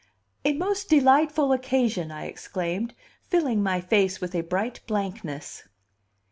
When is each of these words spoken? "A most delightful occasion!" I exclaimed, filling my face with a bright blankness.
"A 0.43 0.53
most 0.53 0.89
delightful 0.89 1.51
occasion!" 1.51 2.09
I 2.11 2.25
exclaimed, 2.25 2.95
filling 3.21 3.61
my 3.61 3.79
face 3.79 4.19
with 4.19 4.33
a 4.33 4.41
bright 4.41 4.79
blankness. 4.87 5.65